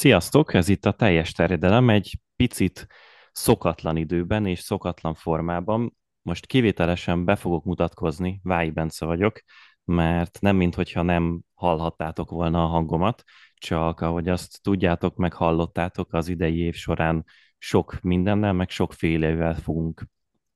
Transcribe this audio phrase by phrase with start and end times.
[0.00, 2.86] Sziasztok, ez itt a teljes terjedelem egy picit
[3.32, 5.96] szokatlan időben és szokatlan formában.
[6.22, 9.40] Most kivételesen be fogok mutatkozni, Vályi Bence vagyok,
[9.84, 13.22] mert nem minthogyha nem hallhattátok volna a hangomat,
[13.54, 17.24] csak ahogy azt tudjátok, meg hallottátok, az idei év során
[17.58, 20.06] sok mindennel, meg sokfélevel fogunk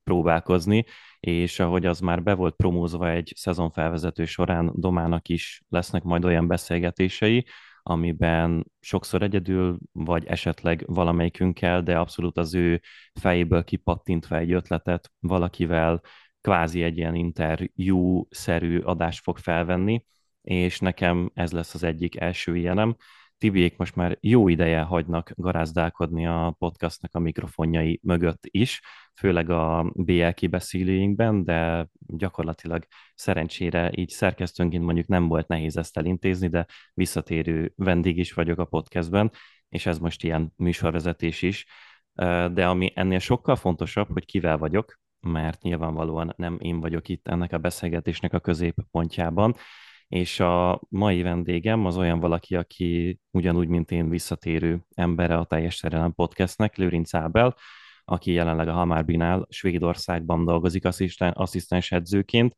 [0.04, 0.84] próbálkozni,
[1.20, 6.46] és ahogy az már be volt promózva egy szezonfelvezető során, Domának is lesznek majd olyan
[6.46, 7.46] beszélgetései,
[7.86, 12.80] amiben sokszor egyedül, vagy esetleg valamelyikünkkel, de abszolút az ő
[13.20, 16.00] fejéből kipattintva egy ötletet valakivel
[16.40, 20.04] kvázi egy ilyen interjú-szerű adást fog felvenni,
[20.42, 22.96] és nekem ez lesz az egyik első ilyenem.
[23.44, 28.80] Tibiék most már jó ideje hagynak garázdálkodni a podcastnak a mikrofonjai mögött is,
[29.14, 36.48] főleg a BL kibeszélőinkben, de gyakorlatilag szerencsére így szerkesztőnként mondjuk nem volt nehéz ezt elintézni,
[36.48, 39.30] de visszatérő vendég is vagyok a podcastben,
[39.68, 41.66] és ez most ilyen műsorvezetés is.
[42.52, 47.52] De ami ennél sokkal fontosabb, hogy kivel vagyok, mert nyilvánvalóan nem én vagyok itt ennek
[47.52, 49.54] a beszélgetésnek a középpontjában,
[50.14, 55.74] és a mai vendégem az olyan valaki, aki ugyanúgy, mint én visszatérő embere a Teljes
[55.74, 57.56] Szerelem podcastnek, Lőrinc Ábel,
[58.04, 60.84] aki jelenleg a Hamarbinál Svédországban dolgozik
[61.16, 62.54] asszisztens edzőként.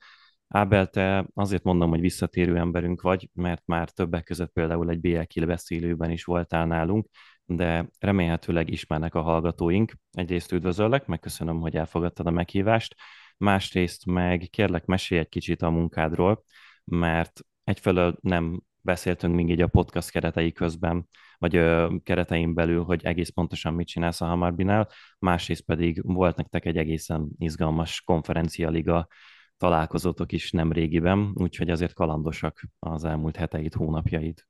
[0.49, 5.45] Ábel, te azért mondom, hogy visszatérő emberünk vagy, mert már többek között például egy BL
[5.45, 7.09] beszélőben is voltál nálunk,
[7.45, 9.93] de remélhetőleg ismernek a hallgatóink.
[10.11, 12.95] Egyrészt üdvözöllek, megköszönöm, hogy elfogadtad a meghívást,
[13.37, 16.45] másrészt meg kérlek mesélj egy kicsit a munkádról,
[16.91, 23.05] mert egyfelől nem beszéltünk még így a podcast keretei közben, vagy ö, keretein belül, hogy
[23.05, 29.09] egész pontosan mit csinálsz a Hamarbinál, másrészt pedig volt nektek egy egészen izgalmas konferencialiga
[29.57, 34.49] találkozótok is nem régiben, úgyhogy azért kalandosak az elmúlt heteit, hónapjait.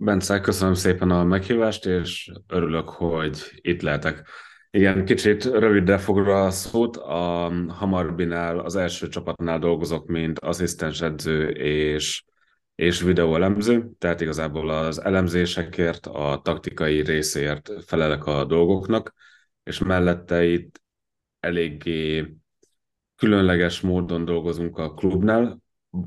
[0.00, 4.28] Bence, köszönöm szépen a meghívást, és örülök, hogy itt lehetek.
[4.70, 6.96] Igen, kicsit rövidre fogva a szót.
[6.96, 12.24] A Hamarbinál az első csapatnál dolgozok, mint asszisztens edző és,
[12.74, 19.14] és videóelemző, tehát igazából az elemzésekért, a taktikai részért felelek a dolgoknak,
[19.62, 20.82] és mellette itt
[21.40, 22.34] eléggé
[23.16, 25.58] különleges módon dolgozunk a klubnál.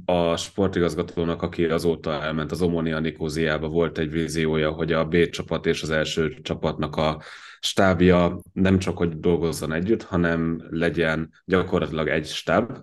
[0.06, 5.66] A sportigazgatónak, aki azóta elment az Omonia Nikóziába, volt egy víziója, hogy a B csapat
[5.66, 7.22] és az első csapatnak a
[7.60, 12.78] stábja nem csak, hogy dolgozzon együtt, hanem legyen gyakorlatilag egy stáb.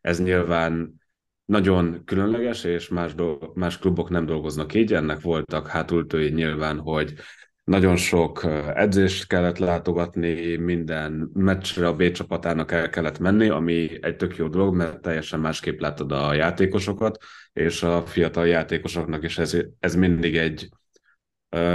[0.00, 1.02] Ez nyilván
[1.44, 4.92] nagyon különleges, és más, do- más klubok nem dolgoznak így.
[4.92, 7.14] Ennek voltak hátultői nyilván, hogy
[7.64, 8.44] nagyon sok
[8.74, 14.48] edzést kellett látogatni, minden meccsre a B csapatának el kellett menni, ami egy tök jó
[14.48, 17.18] dolog, mert teljesen másképp látod a játékosokat,
[17.52, 20.68] és a fiatal játékosoknak is ez, ez mindig egy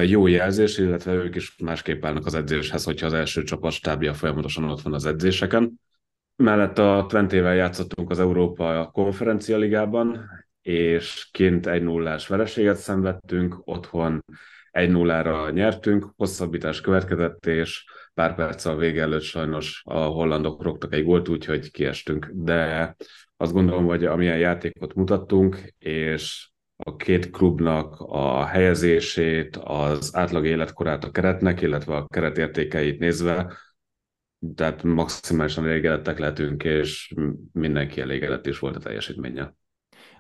[0.04, 4.64] jó jelzés, illetve ők is másképp állnak az edzéshez, hogyha az első csapat stábja folyamatosan
[4.64, 5.80] ott van az edzéseken.
[6.36, 10.30] Mellett a Twentével játszottunk az Európa Konferencia Ligában,
[10.62, 14.24] és kint egy nullás vereséget szenvedtünk, otthon
[14.72, 20.94] egy nullára nyertünk, hosszabbítás következett, és pár perc a vége előtt sajnos a hollandok rogtak
[20.94, 22.30] egy gólt, úgyhogy kiestünk.
[22.34, 22.96] De
[23.38, 26.50] azt gondolom, hogy amilyen játékot mutattunk, és
[26.84, 33.54] a két klubnak a helyezését, az átlag életkorát a keretnek, illetve a keretértékeit nézve,
[34.56, 37.14] tehát maximálisan elégedettek lehetünk, és
[37.52, 39.54] mindenki elégedett is volt a teljesítménye.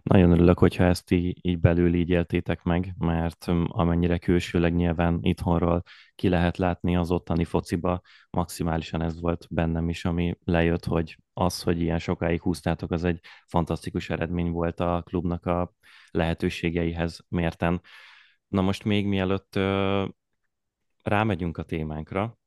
[0.03, 5.83] Nagyon örülök, hogyha ezt így, így belül így éltétek meg, mert amennyire külsőleg nyilván itthonról
[6.15, 11.61] ki lehet látni az ottani fociba, maximálisan ez volt bennem is, ami lejött, hogy az,
[11.61, 15.73] hogy ilyen sokáig húztátok, az egy fantasztikus eredmény volt a klubnak a
[16.11, 17.81] lehetőségeihez mérten.
[18.47, 19.59] Na most még mielőtt
[21.03, 22.38] rámegyünk a témánkra,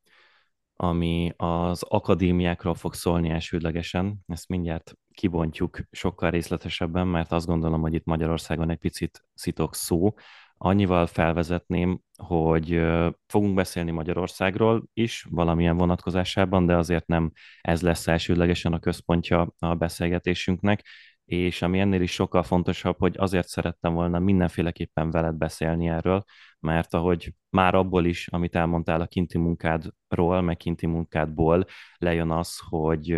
[0.82, 4.18] ami az akadémiákról fog szólni elsődlegesen.
[4.27, 10.15] Ezt mindjárt kibontjuk sokkal részletesebben, mert azt gondolom, hogy itt Magyarországon egy picit szitok szó.
[10.57, 12.83] Annyival felvezetném, hogy
[13.27, 19.74] fogunk beszélni Magyarországról is valamilyen vonatkozásában, de azért nem ez lesz elsődlegesen a központja a
[19.74, 20.84] beszélgetésünknek,
[21.33, 26.25] és ami ennél is sokkal fontosabb, hogy azért szerettem volna mindenféleképpen veled beszélni erről,
[26.61, 31.65] mert ahogy már abból is, amit elmondtál a kinti munkádról, meg kinti munkádból
[31.97, 33.17] lejön az, hogy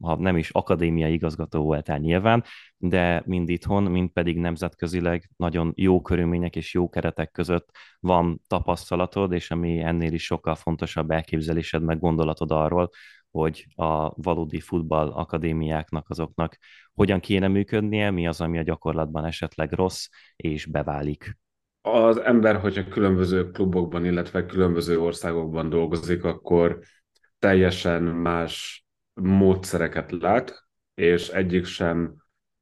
[0.00, 2.44] ha nem is akadémiai igazgató voltál nyilván,
[2.76, 7.70] de mind itthon, mind pedig nemzetközileg nagyon jó körülmények és jó keretek között
[8.00, 12.90] van tapasztalatod, és ami ennél is sokkal fontosabb elképzelésed, meg gondolatod arról,
[13.36, 16.58] hogy a valódi futball akadémiáknak azoknak
[16.94, 20.06] hogyan kéne működnie, mi az, ami a gyakorlatban esetleg rossz,
[20.36, 21.38] és beválik.
[21.80, 26.78] az ember, hogyha különböző klubokban, illetve különböző országokban dolgozik, akkor
[27.38, 32.14] teljesen más módszereket lát, és egyik sem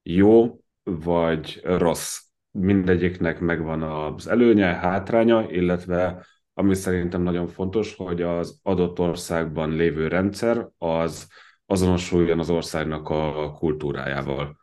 [0.03, 2.23] jó vagy rossz.
[2.51, 10.09] Mindegyiknek megvan az előnye, hátránya, illetve ami szerintem nagyon fontos, hogy az adott országban lévő
[10.09, 11.29] rendszer az
[11.67, 14.57] azonosuljon az országnak a kultúrájával.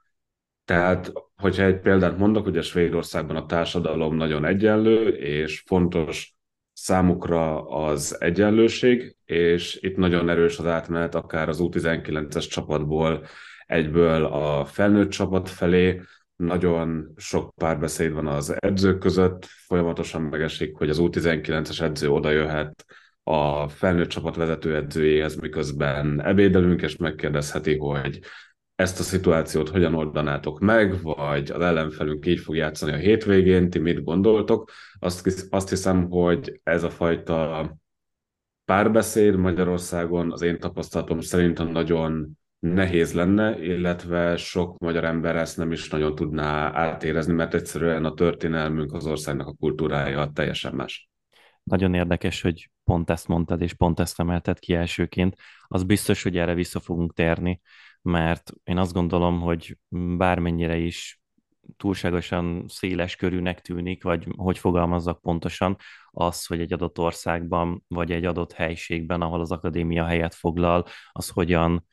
[0.66, 6.36] Tehát, hogyha egy példát mondok, hogy a Svédországban a társadalom nagyon egyenlő, és fontos
[6.74, 13.26] számukra az egyenlőség, és itt nagyon erős az átmenet akár az U19-es csapatból
[13.66, 16.02] egyből a felnőtt csapat felé,
[16.42, 22.86] nagyon sok párbeszéd van az edzők között, folyamatosan megesik, hogy az U19-es edző oda jöhet
[23.24, 28.20] a felnőtt csapat vezető edzőjéhez, miközben ebédelünk, és megkérdezheti, hogy
[28.76, 33.80] ezt a szituációt hogyan oldanátok meg, vagy az ellenfelünk így fog játszani a hétvégén, ti
[33.80, 34.72] mit gondoltok.
[35.00, 37.72] Azt, azt hiszem, hogy ez a fajta
[38.66, 45.72] párbeszéd Magyarországon az én tapasztalatom szerintem nagyon nehéz lenne, illetve sok magyar ember ezt nem
[45.72, 51.10] is nagyon tudná átérezni, mert egyszerűen a történelmünk, az országnak a kultúrája teljesen más.
[51.64, 55.36] Nagyon érdekes, hogy pont ezt mondtad, és pont ezt emelted ki elsőként.
[55.68, 57.62] Az biztos, hogy erre vissza fogunk térni,
[58.02, 59.78] mert én azt gondolom, hogy
[60.18, 61.22] bármennyire is
[61.78, 65.78] túlságosan széles körűnek tűnik, vagy hogy fogalmazzak pontosan,
[66.12, 71.30] az, hogy egy adott országban, vagy egy adott helységben, ahol az akadémia helyet foglal, az
[71.30, 71.86] hogyan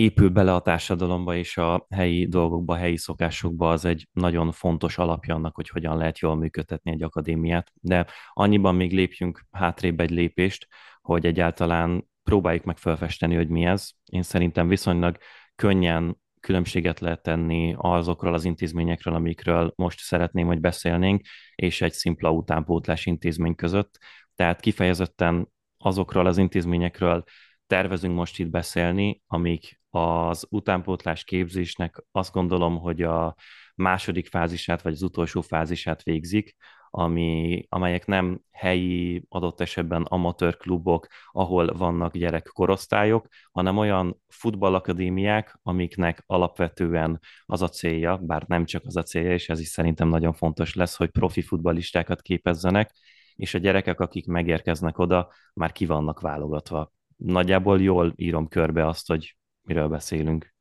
[0.00, 4.98] épül bele a társadalomba és a helyi dolgokba, a helyi szokásokba, az egy nagyon fontos
[4.98, 7.70] alapja annak, hogy hogyan lehet jól működtetni egy akadémiát.
[7.74, 10.66] De annyiban még lépjünk hátrébb egy lépést,
[11.00, 13.90] hogy egyáltalán próbáljuk meg felfesteni, hogy mi ez.
[14.04, 15.16] Én szerintem viszonylag
[15.54, 22.30] könnyen különbséget lehet tenni azokról az intézményekről, amikről most szeretném, hogy beszélnénk, és egy szimpla
[22.30, 23.98] utánpótlás intézmény között.
[24.34, 25.48] Tehát kifejezetten
[25.78, 27.24] azokról az intézményekről
[27.66, 33.34] tervezünk most itt beszélni, amik az utánpótlás képzésnek azt gondolom, hogy a
[33.74, 36.56] második fázisát, vagy az utolsó fázisát végzik,
[36.90, 46.22] ami, amelyek nem helyi, adott esetben amatőr klubok, ahol vannak gyerekkorosztályok, hanem olyan futballakadémiák, amiknek
[46.26, 50.32] alapvetően az a célja, bár nem csak az a célja, és ez is szerintem nagyon
[50.32, 52.92] fontos lesz, hogy profi futballistákat képezzenek,
[53.34, 56.92] és a gyerekek, akik megérkeznek oda, már ki vannak válogatva.
[57.16, 60.54] Nagyjából jól írom körbe azt, hogy miről beszélünk.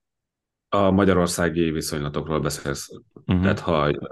[0.71, 2.89] A magyarországi viszonylatokról beszélsz.
[3.25, 3.41] Uh-huh.
[3.41, 3.89] Tehát ha...
[3.89, 4.07] Igen,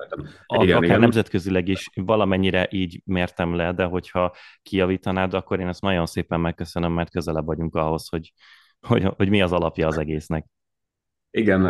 [0.46, 1.00] akár igen.
[1.00, 6.94] nemzetközileg is valamennyire így mértem le, de hogyha kijavítanád, akkor én ezt nagyon szépen megköszönöm,
[6.94, 8.34] mert közelebb vagyunk ahhoz, hogy,
[8.80, 10.46] hogy, hogy mi az alapja az egésznek.
[11.32, 11.62] Igen,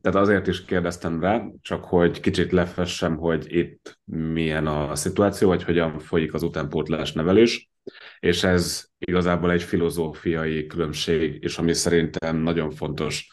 [0.00, 5.64] tehát azért is kérdeztem rá, csak hogy kicsit lefessem, hogy itt milyen a szituáció, vagy
[5.64, 7.70] hogyan folyik az utánpótlás nevelés,
[8.18, 13.28] és ez igazából egy filozófiai különbség, és ami szerintem nagyon fontos.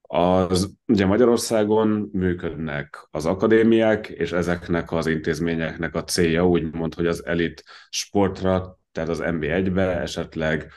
[0.00, 7.26] Az, ugye Magyarországon működnek az akadémiák, és ezeknek az intézményeknek a célja úgymond, hogy az
[7.26, 10.72] elit sportra, tehát az NB1-be esetleg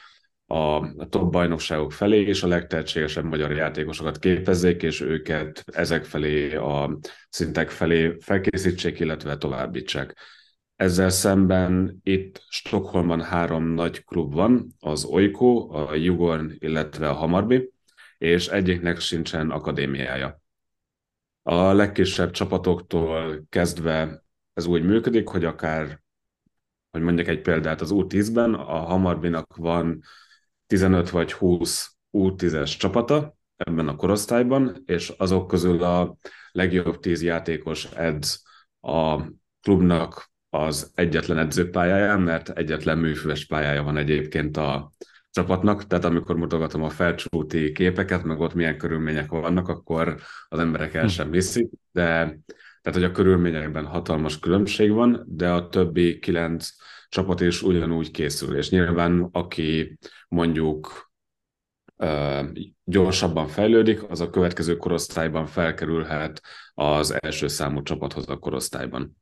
[0.46, 7.00] a top bajnokságok felé, és a legtehetségesebb magyar játékosokat képezzék, és őket ezek felé, a
[7.30, 10.16] szintek felé felkészítsék, illetve továbbítsák.
[10.82, 17.72] Ezzel szemben itt Stockholmban három nagy klub van, az Oiko, a Jugorn, illetve a Hamarbi,
[18.18, 20.42] és egyiknek sincsen akadémiája.
[21.42, 24.24] A legkisebb csapatoktól kezdve
[24.54, 26.02] ez úgy működik, hogy akár,
[26.92, 30.02] hogy mondjak egy példát, az U10-ben a Hamarbinak van
[30.68, 36.18] 15 vagy 20 U10-es csapata ebben a korosztályban, és azok közül a
[36.52, 38.44] legjobb 10 játékos edz
[38.80, 39.24] a
[39.62, 44.92] klubnak az egyetlen edzőpályáján, mert egyetlen műfüves pályája van egyébként a
[45.30, 50.18] csapatnak, tehát amikor mutogatom a felcsúti képeket, meg ott milyen körülmények vannak, akkor
[50.48, 51.08] az emberek el hm.
[51.08, 52.40] sem hiszik, de
[52.82, 56.70] tehát, hogy a körülményekben hatalmas különbség van, de a többi kilenc
[57.10, 61.12] csapat is ugyanúgy készül, és nyilván aki mondjuk
[62.84, 66.42] gyorsabban fejlődik, az a következő korosztályban felkerülhet
[66.74, 69.21] az első számú csapathoz a korosztályban.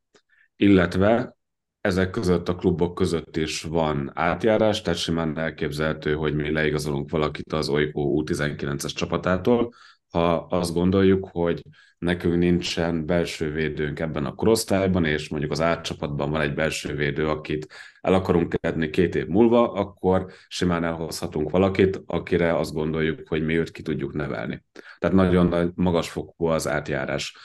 [0.62, 1.36] Illetve
[1.80, 7.52] ezek között a klubok között is van átjárás, tehát simán elképzelhető, hogy mi leigazolunk valakit
[7.52, 9.72] az Oiko U19-es csapatától,
[10.10, 11.62] ha azt gondoljuk, hogy
[11.98, 17.28] nekünk nincsen belső védőnk ebben a korosztályban, és mondjuk az átcsapatban van egy belső védő,
[17.28, 17.66] akit
[18.00, 23.58] el akarunk kedni két év múlva, akkor simán elhozhatunk valakit, akire azt gondoljuk, hogy mi
[23.58, 24.64] őt ki tudjuk nevelni.
[24.98, 27.36] Tehát nagyon magas fokú az átjárás.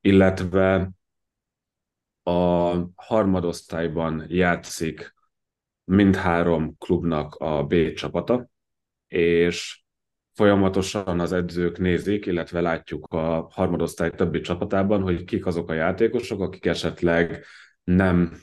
[0.00, 0.96] Illetve
[2.28, 5.14] a harmadosztályban játszik
[5.84, 8.48] mindhárom klubnak a B csapata,
[9.06, 9.82] és
[10.32, 16.40] folyamatosan az edzők nézik, illetve látjuk a harmadosztály többi csapatában, hogy kik azok a játékosok,
[16.40, 17.44] akik esetleg
[17.84, 18.36] nem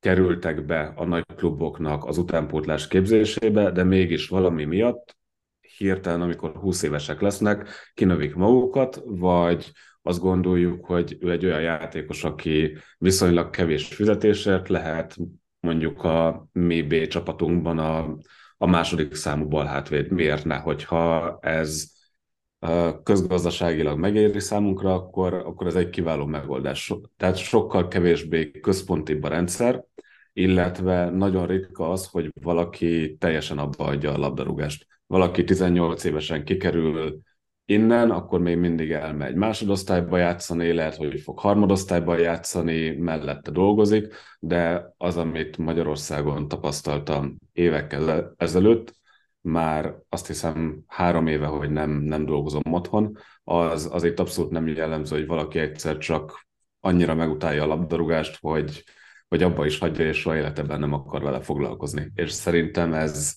[0.00, 5.16] kerültek be a nagy kluboknak az utánpótlás képzésébe, de mégis valami miatt
[5.76, 9.72] hirtelen, amikor 20 évesek lesznek, kinövik magukat, vagy
[10.06, 15.16] azt gondoljuk, hogy ő egy olyan játékos, aki viszonylag kevés fizetésért lehet
[15.60, 18.16] mondjuk a mi B csapatunkban a,
[18.56, 20.10] a második számú balhátvéd.
[20.10, 20.56] Miért ne?
[20.56, 21.92] Hogyha ez
[23.02, 26.92] közgazdaságilag megéri számunkra, akkor, akkor ez egy kiváló megoldás.
[27.16, 29.84] Tehát sokkal kevésbé központibb a rendszer,
[30.32, 34.86] illetve nagyon ritka az, hogy valaki teljesen abba adja a labdarúgást.
[35.06, 37.20] Valaki 18 évesen kikerül
[37.66, 44.92] innen, akkor még mindig elmegy másodosztályba játszani, lehet, hogy fog harmadosztályba játszani, mellette dolgozik, de
[44.96, 49.02] az, amit Magyarországon tapasztaltam évekkel ezelőtt,
[49.40, 55.16] már azt hiszem három éve, hogy nem, nem dolgozom otthon, az azért abszolút nem jellemző,
[55.16, 56.46] hogy valaki egyszer csak
[56.80, 58.84] annyira megutálja a labdarúgást, hogy,
[59.28, 62.12] hogy abba is hagyja, és soha életeben nem akar vele foglalkozni.
[62.14, 63.34] És szerintem ez,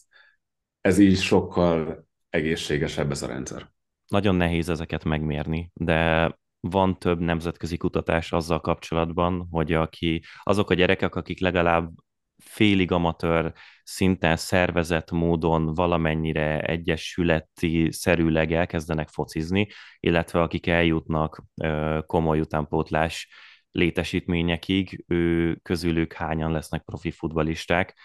[0.81, 3.75] ez így sokkal egészségesebb ez a rendszer.
[4.07, 10.73] Nagyon nehéz ezeket megmérni, de van több nemzetközi kutatás azzal kapcsolatban, hogy aki, azok a
[10.73, 11.91] gyerekek, akik legalább
[12.37, 19.67] félig amatőr szinten szervezett módon valamennyire egyesületi szerűleg elkezdenek focizni,
[19.99, 21.43] illetve akik eljutnak
[22.05, 23.27] komoly utánpótlás
[23.71, 27.97] létesítményekig, ő közülük hányan lesznek profi futbalisták.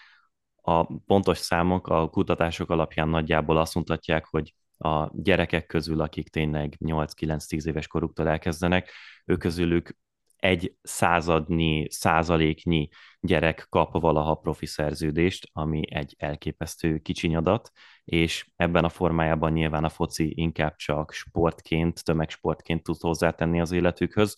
[0.55, 6.75] A pontos számok a kutatások alapján nagyjából azt mutatják, hogy a gyerekek közül, akik tényleg
[6.85, 8.91] 8-9-10 éves koruktól elkezdenek,
[9.25, 9.97] ők közülük
[10.37, 17.71] egy századnyi, százaléknyi gyerek kap valaha profi szerződést, ami egy elképesztő kicsiny adat,
[18.03, 24.35] és ebben a formájában nyilván a foci inkább csak sportként, tömegsportként tud hozzátenni az életükhöz,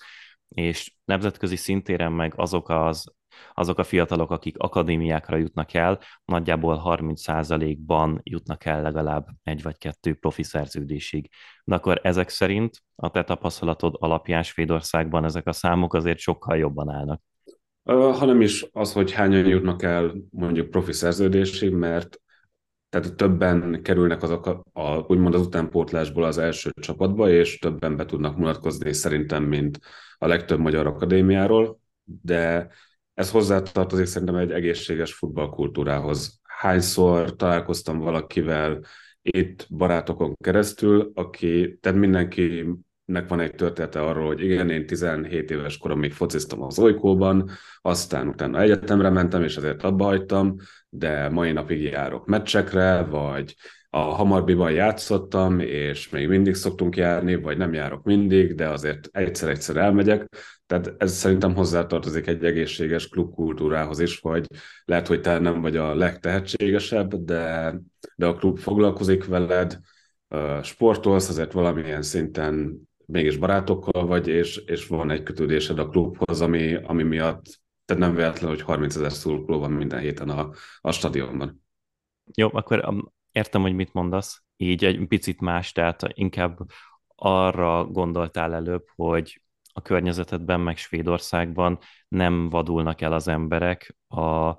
[0.48, 3.14] és nemzetközi szintéren meg azok az
[3.54, 10.14] azok a fiatalok, akik akadémiákra jutnak el, nagyjából 30%-ban jutnak el legalább egy vagy kettő
[10.14, 11.30] profi szerződésig.
[11.64, 16.90] De akkor ezek szerint a te tapasztalatod alapján Svédországban ezek a számok azért sokkal jobban
[16.90, 17.22] állnak.
[18.18, 22.20] Hanem is az, hogy hányan jutnak el mondjuk profi szerződésig, mert
[22.90, 28.06] tehát többen kerülnek azok a, a, úgymond az utánpótlásból az első csapatba, és többen be
[28.06, 29.80] tudnak mutatkozni szerintem, mint
[30.18, 32.68] a legtöbb magyar akadémiáról, de
[33.16, 36.40] ez hozzátartozik szerintem egy egészséges futballkultúrához.
[36.44, 38.80] Hányszor találkoztam valakivel
[39.22, 45.78] itt barátokon keresztül, aki, tehát mindenkinek van egy története arról, hogy igen, én 17 éves
[45.78, 47.50] koromig fociztam az Olykóban,
[47.82, 50.56] aztán utána egyetemre mentem, és ezért abba hagytam,
[50.90, 53.56] de mai napig járok meccsekre, vagy
[53.96, 59.78] a Hamarbiban játszottam, és még mindig szoktunk járni, vagy nem járok mindig, de azért egyszer-egyszer
[59.78, 60.28] elmegyek.
[60.66, 64.46] Tehát ez szerintem hozzátartozik egy egészséges klubkultúrához is, hogy
[64.86, 67.74] lehet, hogy te nem vagy a legtehetségesebb, de,
[68.16, 69.80] de a klub foglalkozik veled,
[70.62, 76.76] sportolsz, azért valamilyen szinten mégis barátokkal vagy, és, és van egy kötődésed a klubhoz, ami,
[76.84, 77.44] ami miatt
[77.86, 80.50] tehát nem véletlen, hogy 30 ezer szurkoló van minden héten a,
[80.82, 81.64] a stadionban.
[82.34, 84.44] Jó, akkor értem, hogy mit mondasz.
[84.58, 86.58] Így egy picit más, tehát inkább
[87.16, 89.42] arra gondoltál előbb, hogy
[89.74, 94.56] a környezetedben, meg Svédországban nem vadulnak el az emberek a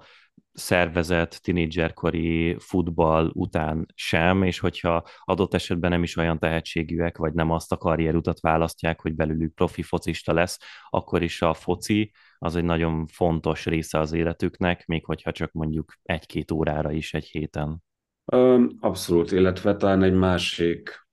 [0.52, 7.50] szervezett tinédzserkori futball után sem, és hogyha adott esetben nem is olyan tehetségűek, vagy nem
[7.50, 12.64] azt a karrierutat választják, hogy belülük profi focista lesz, akkor is a foci az egy
[12.64, 17.84] nagyon fontos része az életüknek, még hogyha csak mondjuk egy-két órára is egy héten.
[18.80, 21.06] Abszolút, illetve talán egy másik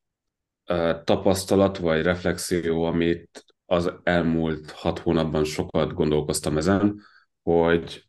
[1.03, 7.01] tapasztalat vagy reflexió, amit az elmúlt hat hónapban sokat gondolkoztam ezen,
[7.43, 8.08] hogy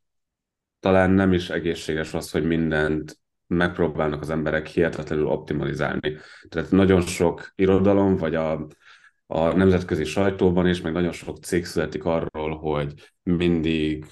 [0.80, 6.16] talán nem is egészséges az, hogy mindent megpróbálnak az emberek hihetetlenül optimalizálni.
[6.48, 8.66] Tehát nagyon sok irodalom, vagy a,
[9.26, 14.06] a nemzetközi sajtóban is, meg nagyon sok cég születik arról, hogy mindig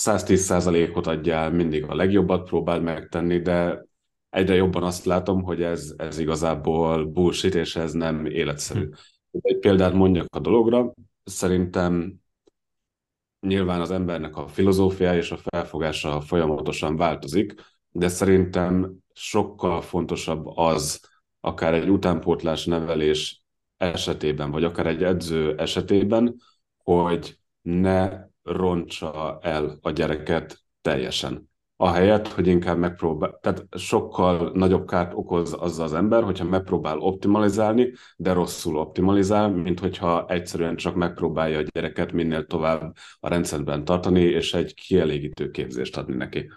[0.00, 3.84] 110%-ot adjál, mindig a legjobbat próbál megtenni, de
[4.32, 8.88] egyre jobban azt látom, hogy ez, ez igazából bullshit, és ez nem életszerű.
[9.30, 10.92] Egy példát mondjak a dologra,
[11.24, 12.14] szerintem
[13.40, 17.54] nyilván az embernek a filozófiája és a felfogása folyamatosan változik,
[17.90, 21.00] de szerintem sokkal fontosabb az,
[21.40, 23.42] akár egy utánpótlás nevelés
[23.76, 26.36] esetében, vagy akár egy edző esetében,
[26.76, 28.10] hogy ne
[28.42, 31.50] rontsa el a gyereket teljesen.
[31.82, 37.92] Ahelyett, hogy inkább megpróbál, tehát sokkal nagyobb kárt okoz az az ember, hogyha megpróbál optimalizálni,
[38.16, 44.20] de rosszul optimalizál, mint hogyha egyszerűen csak megpróbálja a gyereket minél tovább a rendszerben tartani,
[44.20, 46.50] és egy kielégítő képzést adni neki.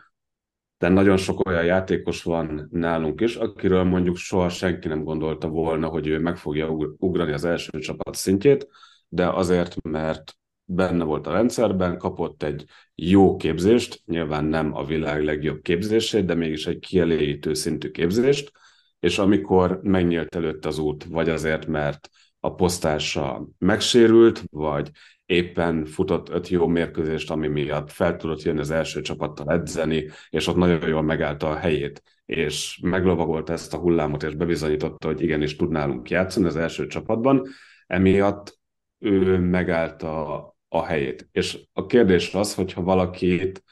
[0.77, 5.87] De nagyon sok olyan játékos van nálunk is, akiről mondjuk soha senki nem gondolta volna,
[5.87, 8.67] hogy ő meg fogja ugrani az első csapat szintjét,
[9.07, 15.23] de azért, mert benne volt a rendszerben, kapott egy jó képzést, nyilván nem a világ
[15.23, 18.51] legjobb képzését, de mégis egy kielégítő szintű képzést,
[18.99, 24.89] és amikor megnyílt előtt az út, vagy azért, mert a posztása megsérült, vagy
[25.25, 30.47] éppen futott öt jó mérkőzést, ami miatt fel tudott jönni az első csapattal edzeni, és
[30.47, 35.55] ott nagyon jól megállta a helyét, és meglovagolta ezt a hullámot, és bebizonyította, hogy igenis
[35.55, 37.47] tudnálunk játszani az első csapatban,
[37.87, 38.59] emiatt
[38.99, 41.29] ő megállta a helyét.
[41.31, 43.63] És a kérdés az, hogyha valakit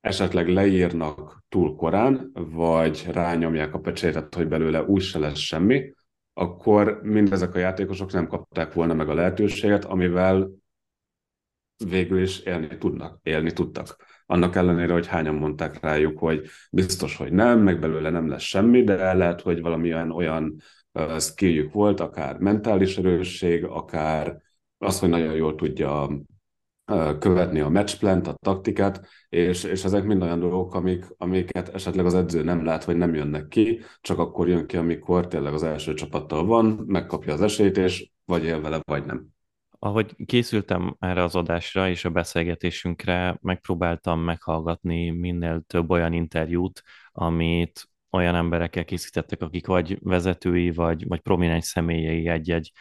[0.00, 5.92] esetleg leírnak túl korán, vagy rányomják a pecsétet, hogy belőle úgy se lesz semmi,
[6.32, 10.50] akkor mindezek a játékosok nem kapták volna meg a lehetőséget, amivel
[11.84, 13.96] végül is élni tudnak, élni tudtak.
[14.26, 18.84] Annak ellenére, hogy hányan mondták rájuk, hogy biztos, hogy nem, meg belőle nem lesz semmi,
[18.84, 20.56] de lehet, hogy valamilyen olyan
[21.18, 24.42] skilljük volt, akár mentális erősség, akár
[24.82, 26.08] az, hogy nagyon jól tudja
[27.18, 32.14] követni a matchplant, a taktikát, és, és ezek mind olyan dolgok, amik, amiket esetleg az
[32.14, 35.94] edző nem lát, vagy nem jönnek ki, csak akkor jön ki, amikor tényleg az első
[35.94, 39.26] csapattal van, megkapja az esélyt, és vagy él vele, vagy nem.
[39.78, 47.88] Ahogy készültem erre az adásra és a beszélgetésünkre, megpróbáltam meghallgatni minél több olyan interjút, amit
[48.10, 52.72] olyan emberekkel készítettek, akik vagy vezetői, vagy, vagy prominens személyei egy-egy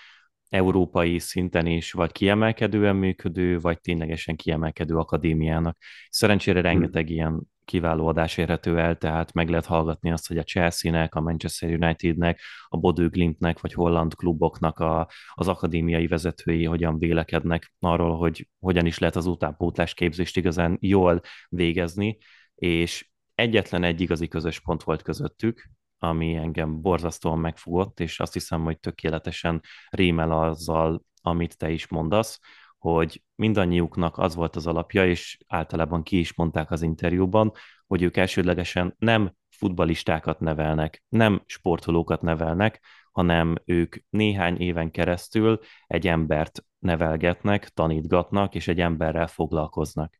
[0.52, 5.78] európai szinten is vagy kiemelkedően működő, vagy ténylegesen kiemelkedő akadémiának.
[6.10, 6.66] Szerencsére hm.
[6.66, 7.16] rengeteg hmm.
[7.16, 11.70] ilyen kiváló adás érhető el, tehát meg lehet hallgatni azt, hogy a Chelsea-nek, a Manchester
[11.70, 18.50] United-nek, a Bodø Glimtnek, vagy holland kluboknak a, az akadémiai vezetői hogyan vélekednek arról, hogy
[18.60, 22.18] hogyan is lehet az utánpótlás képzést igazán jól végezni,
[22.56, 25.70] és egyetlen egy igazi közös pont volt közöttük,
[26.04, 32.40] ami engem borzasztóan megfogott, és azt hiszem, hogy tökéletesen rímel azzal, amit te is mondasz,
[32.78, 37.52] hogy mindannyiuknak az volt az alapja, és általában ki is mondták az interjúban,
[37.88, 46.08] hogy ők elsődlegesen nem futbalistákat nevelnek, nem sportolókat nevelnek, hanem ők néhány éven keresztül egy
[46.08, 50.20] embert nevelgetnek, tanítgatnak, és egy emberrel foglalkoznak.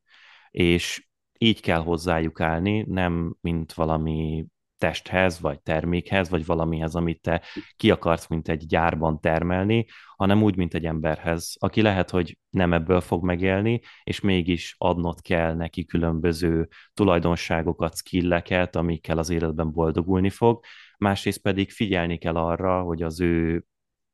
[0.52, 4.46] És így kell hozzájuk állni, nem mint valami
[4.82, 7.42] testhez, vagy termékhez, vagy valamihez, amit te
[7.76, 12.74] ki akarsz, mint egy gyárban termelni, hanem úgy, mint egy emberhez, aki lehet, hogy nem
[12.74, 20.30] ebből fog megélni, és mégis adnod kell neki különböző tulajdonságokat, skilleket, amikkel az életben boldogulni
[20.30, 20.64] fog,
[20.98, 23.66] másrészt pedig figyelni kell arra, hogy az ő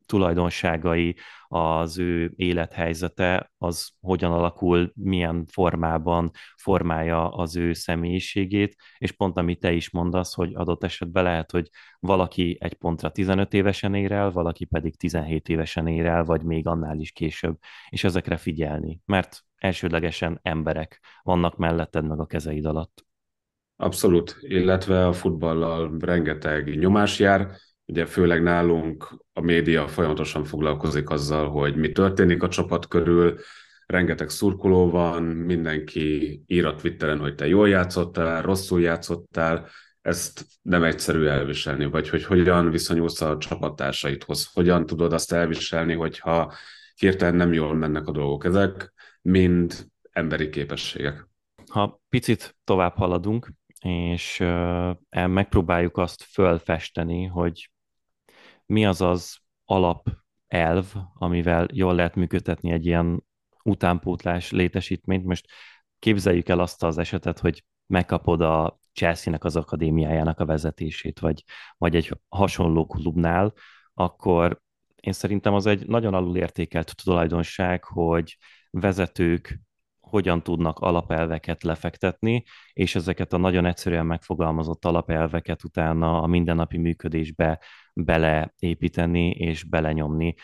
[0.07, 1.15] tulajdonságai,
[1.47, 9.59] az ő élethelyzete, az hogyan alakul, milyen formában formálja az ő személyiségét, és pont amit
[9.59, 14.31] te is mondasz, hogy adott esetben lehet, hogy valaki egy pontra 15 évesen ér el,
[14.31, 17.57] valaki pedig 17 évesen ér el, vagy még annál is később,
[17.89, 23.05] és ezekre figyelni, mert elsődlegesen emberek vannak melletted meg a kezeid alatt.
[23.75, 27.47] Abszolút, illetve a futballal rengeteg nyomás jár,
[27.89, 33.39] Ugye főleg nálunk a média folyamatosan foglalkozik azzal, hogy mi történik a csapat körül,
[33.85, 39.67] rengeteg szurkoló van, mindenki ír a Twitteren, hogy te jól játszottál, rosszul játszottál,
[40.01, 46.53] ezt nem egyszerű elviselni, vagy hogy hogyan viszonyulsz a csapattársaidhoz, hogyan tudod azt elviselni, hogyha
[46.95, 48.45] hirtelen nem jól mennek a dolgok.
[48.45, 51.27] Ezek mind emberi képességek.
[51.71, 54.43] Ha picit tovább haladunk, és
[55.09, 57.69] megpróbáljuk azt fölfesteni, hogy
[58.67, 63.23] mi az az alapelv, amivel jól lehet működtetni egy ilyen
[63.63, 65.25] utánpótlás létesítményt.
[65.25, 65.47] Most
[65.99, 71.43] képzeljük el azt az esetet, hogy megkapod a Chelsea-nek az akadémiájának a vezetését, vagy,
[71.77, 73.53] vagy egy hasonló klubnál,
[73.93, 74.61] akkor
[74.95, 78.37] én szerintem az egy nagyon alulértékelt tulajdonság, hogy
[78.69, 79.59] vezetők
[80.09, 82.43] hogyan tudnak alapelveket lefektetni,
[82.73, 87.59] és ezeket a nagyon egyszerűen megfogalmazott alapelveket utána a mindennapi működésbe
[87.93, 90.35] beleépíteni és belenyomni.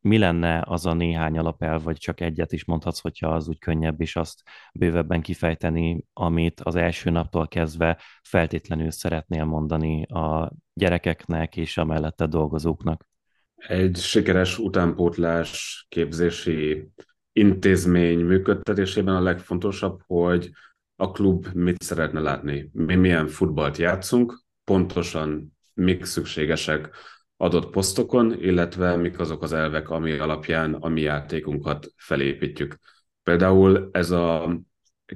[0.00, 4.00] Mi lenne az a néhány alapelv, vagy csak egyet is mondhatsz, hogyha az úgy könnyebb,
[4.00, 4.42] és azt
[4.74, 12.26] bővebben kifejteni, amit az első naptól kezdve feltétlenül szeretnél mondani a gyerekeknek és a mellette
[12.26, 13.08] dolgozóknak?
[13.54, 16.92] Egy sikeres utánpótlás képzési
[17.32, 20.50] intézmény működtetésében a legfontosabb, hogy
[20.96, 22.70] a klub mit szeretne látni.
[22.72, 26.90] Mi milyen futballt játszunk, pontosan mik szükségesek
[27.36, 32.76] adott posztokon, illetve mik azok az elvek, ami alapján a mi játékunkat felépítjük.
[33.22, 34.56] Például ez a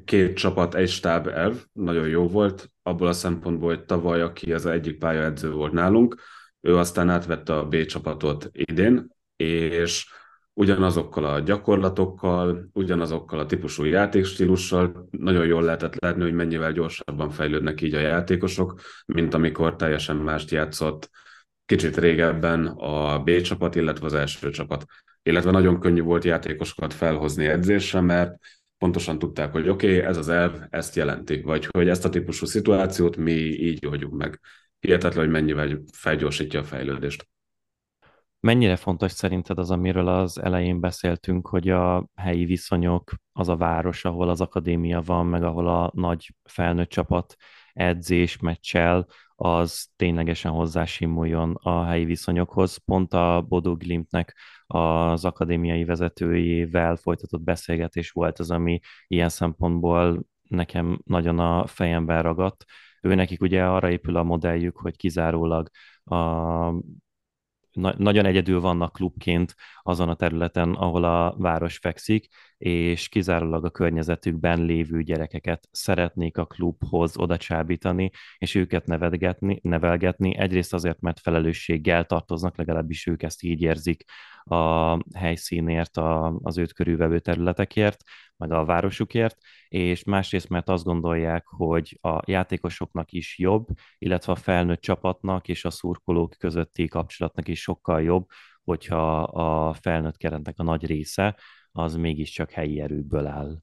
[0.05, 4.67] két csapat, egy stáb elv nagyon jó volt, abból a szempontból, hogy tavaly, aki az
[4.67, 6.17] egyik pályaedző volt nálunk,
[6.61, 10.07] ő aztán átvette a B csapatot idén, és
[10.55, 17.81] ugyanazokkal a gyakorlatokkal, ugyanazokkal a típusú játékstílussal nagyon jól lehetett látni, hogy mennyivel gyorsabban fejlődnek
[17.81, 21.11] így a játékosok, mint amikor teljesen mást játszott
[21.67, 24.85] kicsit régebben a B csapat, illetve az első csapat.
[25.23, 28.37] Illetve nagyon könnyű volt játékosokat felhozni edzésre, mert
[28.79, 32.47] pontosan tudták, hogy oké, okay, ez az elv ezt jelenti, vagy hogy ezt a típusú
[32.47, 34.41] szituációt mi így oldjuk meg.
[34.81, 37.27] Hihetetlen, hogy mennyivel felgyorsítja a fejlődést.
[38.45, 44.05] Mennyire fontos szerinted az, amiről az elején beszéltünk, hogy a helyi viszonyok, az a város,
[44.05, 47.35] ahol az akadémia van, meg ahol a nagy felnőtt csapat
[47.73, 52.77] edzés, meccsel, az ténylegesen hozzásimuljon a helyi viszonyokhoz.
[52.77, 61.01] Pont a Bodó Glimtnek az akadémiai vezetőjével folytatott beszélgetés volt az, ami ilyen szempontból nekem
[61.05, 62.65] nagyon a fejemben ragadt.
[63.01, 65.69] Ő nekik ugye arra épül a modelljük, hogy kizárólag
[66.05, 66.19] a
[67.75, 73.71] na- nagyon egyedül vannak klubként azon a területen, ahol a város fekszik, és kizárólag a
[73.71, 78.87] környezetükben lévő gyerekeket szeretnék a klubhoz oda csábítani, és őket
[79.63, 80.37] nevelgetni.
[80.37, 84.05] Egyrészt azért, mert felelősséggel tartoznak, legalábbis ők ezt így érzik
[84.45, 88.03] a helyszínért, a, az őt körülvevő területekért,
[88.37, 89.37] meg a városukért,
[89.69, 93.67] és másrészt, mert azt gondolják, hogy a játékosoknak is jobb,
[93.99, 98.27] illetve a felnőtt csapatnak és a szurkolók közötti kapcsolatnak is sokkal jobb,
[98.65, 101.37] hogyha a felnőtt keretnek a nagy része
[101.77, 103.57] az mégiscsak helyi erőkből áll.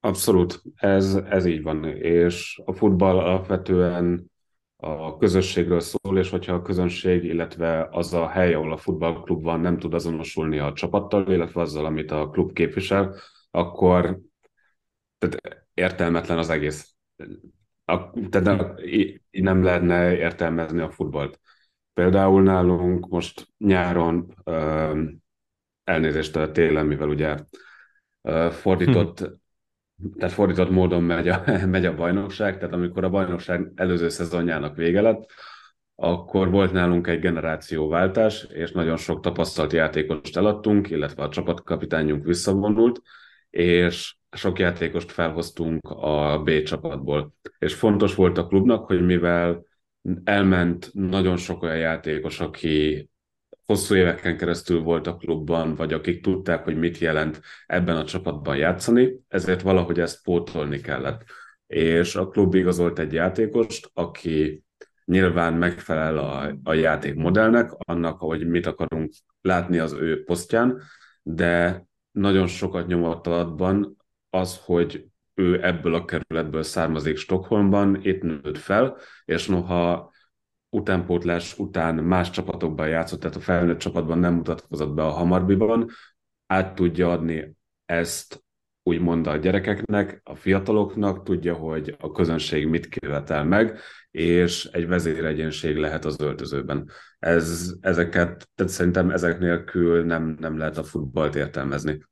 [0.00, 4.30] Abszolút, ez, ez így van, és a futball alapvetően
[4.76, 9.60] a közösségről szól, és hogyha a közönség, illetve az a hely, ahol a futballklub van,
[9.60, 13.16] nem tud azonosulni a csapattal, illetve azzal, amit a klub képvisel,
[13.50, 14.20] akkor
[15.18, 16.94] tehát értelmetlen az egész.
[17.84, 21.40] A, tehát így nem lehetne értelmezni a futballt.
[21.92, 24.34] Például nálunk most nyáron
[25.84, 27.36] elnézést a télen, mivel ugye
[28.50, 30.18] fordított, hm.
[30.18, 35.00] tehát fordított módon megy a, megy a bajnokság, tehát amikor a bajnokság előző szezonjának vége
[35.00, 35.30] lett,
[35.94, 43.02] akkor volt nálunk egy generációváltás, és nagyon sok tapasztalt játékost eladtunk, illetve a csapatkapitányunk visszavonult,
[43.50, 47.34] és sok játékost felhoztunk a B csapatból.
[47.58, 49.66] És fontos volt a klubnak, hogy mivel
[50.24, 53.08] elment nagyon sok olyan játékos, aki
[53.66, 58.56] hosszú éveken keresztül volt a klubban, vagy akik tudták, hogy mit jelent ebben a csapatban
[58.56, 61.24] játszani, ezért valahogy ezt pótolni kellett.
[61.66, 64.64] És a klub igazolt egy játékost, aki
[65.04, 70.80] nyilván megfelel a, a játékmodellnek, annak, hogy mit akarunk látni az ő posztján,
[71.22, 73.96] de nagyon sokat nyomott alatban
[74.30, 80.12] az, hogy ő ebből a kerületből származik Stockholmban, itt nőtt fel, és noha
[80.74, 85.90] utánpótlás után más csapatokban játszott, tehát a felnőtt csapatban nem mutatkozott be a Hamarbiban,
[86.46, 88.44] át tudja adni ezt
[88.82, 93.78] úgymond a gyerekeknek, a fiataloknak, tudja, hogy a közönség mit követel meg,
[94.10, 96.90] és egy vezéregyénség lehet az öltözőben.
[97.18, 102.04] Ez, ezeket, tehát szerintem ezek nélkül nem, nem lehet a futballt értelmezni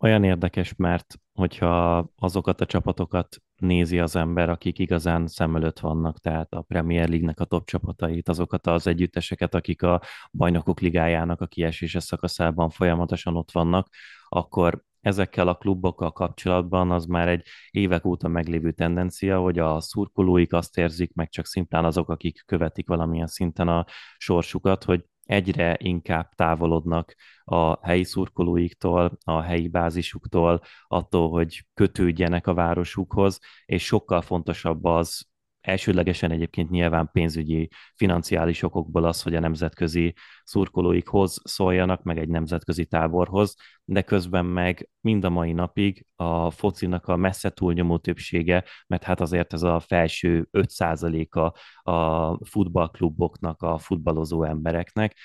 [0.00, 6.18] olyan érdekes, mert hogyha azokat a csapatokat nézi az ember, akik igazán szem előtt vannak,
[6.18, 10.02] tehát a Premier League-nek a top csapatait, azokat az együtteseket, akik a
[10.32, 13.88] bajnokok ligájának a kiesése szakaszában folyamatosan ott vannak,
[14.28, 20.52] akkor ezekkel a klubokkal kapcsolatban az már egy évek óta meglévő tendencia, hogy a szurkolóik
[20.52, 23.84] azt érzik, meg csak szimplán azok, akik követik valamilyen szinten a
[24.18, 27.14] sorsukat, hogy egyre inkább távolodnak
[27.44, 35.28] a helyi szurkolóiktól, a helyi bázisuktól, attól, hogy kötődjenek a városukhoz, és sokkal fontosabb az
[35.60, 42.86] elsődlegesen egyébként nyilván pénzügyi, financiális okokból az, hogy a nemzetközi szurkolóikhoz szóljanak, meg egy nemzetközi
[42.86, 49.02] táborhoz, de közben meg mind a mai napig a focinak a messze túlnyomó többsége, mert
[49.02, 51.58] hát azért ez a felső 5%-a
[51.90, 55.16] a futballkluboknak, a futballozó embereknek,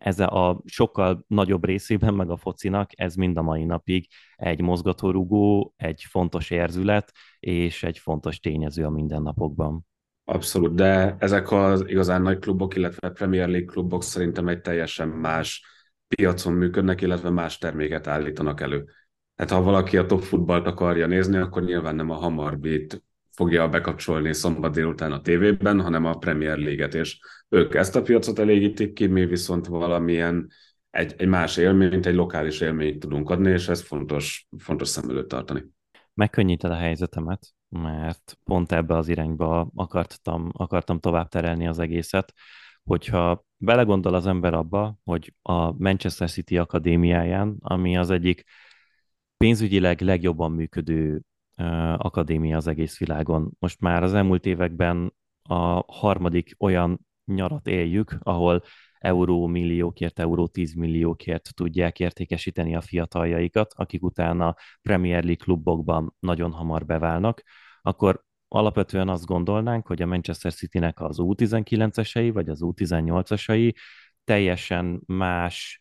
[0.00, 4.06] ez a sokkal nagyobb részében, meg a focinak, ez mind a mai napig
[4.36, 9.86] egy mozgatórugó, egy fontos érzület, és egy fontos tényező a mindennapokban.
[10.24, 15.64] Abszolút, de ezek az igazán nagy klubok, illetve Premier League klubok szerintem egy teljesen más
[16.08, 18.84] piacon működnek, illetve más terméket állítanak elő.
[19.36, 23.02] Hát ha valaki a top futballt akarja nézni, akkor nyilván nem a Hamarbit
[23.38, 28.38] fogja bekapcsolni szombat délután a tévében, hanem a Premier League-et, és ők ezt a piacot
[28.38, 30.48] elégítik ki, mi viszont valamilyen
[30.90, 35.28] egy, egy más élményt, egy lokális élményt tudunk adni, és ez fontos, fontos szem előtt
[35.28, 35.64] tartani.
[36.14, 42.32] Megkönnyíted a helyzetemet, mert pont ebbe az irányba akartam, akartam tovább terelni az egészet,
[42.84, 48.44] hogyha belegondol az ember abba, hogy a Manchester City akadémiáján, ami az egyik
[49.36, 51.22] pénzügyileg legjobban működő
[51.96, 53.56] akadémia az egész világon.
[53.58, 58.62] Most már az elmúlt években a harmadik olyan nyarat éljük, ahol
[58.98, 66.84] euró milliókért, euró tízmilliókért tudják értékesíteni a fiataljaikat, akik utána Premier League klubokban nagyon hamar
[66.84, 67.42] beválnak,
[67.82, 73.74] akkor alapvetően azt gondolnánk, hogy a Manchester City-nek az U19-esei vagy az U18-asai
[74.24, 75.80] teljesen más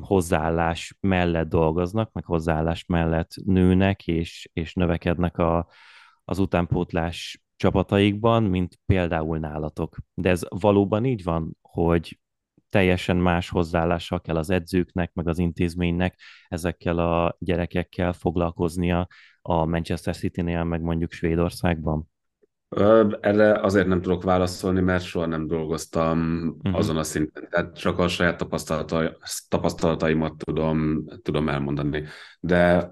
[0.00, 5.68] hozzáállás mellett dolgoznak, meg hozzáállás mellett nőnek és, és növekednek a,
[6.24, 9.96] az utánpótlás csapataikban, mint például nálatok.
[10.14, 12.18] De ez valóban így van, hogy
[12.68, 19.06] teljesen más hozzáállással kell az edzőknek, meg az intézménynek ezekkel a gyerekekkel foglalkoznia
[19.42, 22.08] a Manchester City-nél, meg mondjuk Svédországban?
[23.20, 26.78] Erre azért nem tudok válaszolni, mert soha nem dolgoztam uh-huh.
[26.78, 27.48] azon a szinten.
[27.50, 29.08] Tehát csak a saját tapasztalatai,
[29.48, 32.04] tapasztalataimat tudom, tudom elmondani.
[32.40, 32.90] De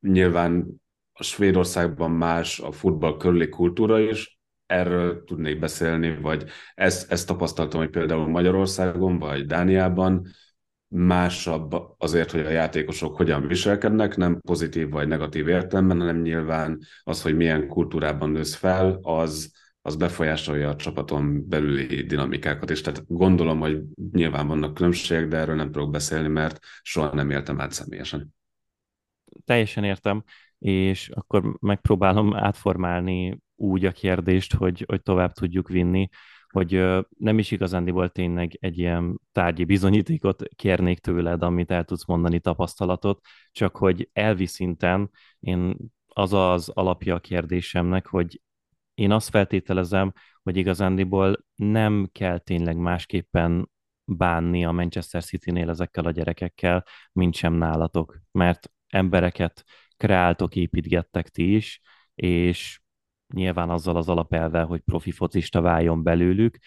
[0.00, 0.66] nyilván
[1.12, 7.80] a Svédországban más a futball körüli kultúra is, erről tudnék beszélni, vagy ezt, ezt tapasztaltam,
[7.80, 10.26] hogy például Magyarországon, vagy Dániában
[10.94, 17.22] másabb azért, hogy a játékosok hogyan viselkednek, nem pozitív vagy negatív értelemben, hanem nyilván az,
[17.22, 19.52] hogy milyen kultúrában nősz fel, az,
[19.82, 22.80] az befolyásolja a csapaton belüli dinamikákat is.
[22.80, 23.80] Tehát gondolom, hogy
[24.12, 28.34] nyilván vannak különbségek, de erről nem tudok beszélni, mert soha nem éltem át személyesen.
[29.44, 30.22] Teljesen értem,
[30.58, 36.08] és akkor megpróbálom átformálni úgy a kérdést, hogy, hogy tovább tudjuk vinni
[36.52, 36.84] hogy
[37.16, 43.20] nem is igazándiból tényleg egy ilyen tárgyi bizonyítékot kérnék tőled, amit el tudsz mondani, tapasztalatot,
[43.52, 45.10] csak hogy elvi szinten
[45.40, 48.40] én az az alapja a kérdésemnek, hogy
[48.94, 50.12] én azt feltételezem,
[50.42, 53.70] hogy igazándiból nem kell tényleg másképpen
[54.04, 59.64] bánni a Manchester City-nél ezekkel a gyerekekkel, mint sem nálatok, mert embereket
[59.96, 61.80] kreáltok, építgettek ti is,
[62.14, 62.81] és
[63.32, 66.58] nyilván azzal az alapelvel, hogy profi focista váljon belőlük,